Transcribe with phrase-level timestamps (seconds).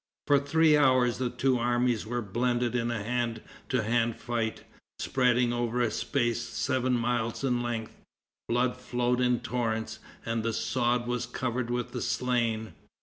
[0.25, 4.63] For three hours the two armies were blended in a hand to hand fight,
[4.97, 7.95] spreading over a space seven miles in length.
[8.49, 12.73] Blood flowed in torrents, and the sod was covered with the slain.